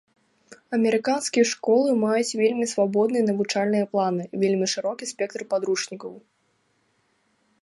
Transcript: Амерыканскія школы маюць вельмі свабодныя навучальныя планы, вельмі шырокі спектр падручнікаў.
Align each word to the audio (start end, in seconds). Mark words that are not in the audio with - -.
Амерыканскія 0.77 1.45
школы 1.51 1.89
маюць 2.05 2.37
вельмі 2.41 2.65
свабодныя 2.73 3.23
навучальныя 3.29 3.85
планы, 3.95 4.23
вельмі 4.45 4.65
шырокі 4.75 5.05
спектр 5.15 5.41
падручнікаў. 5.53 6.13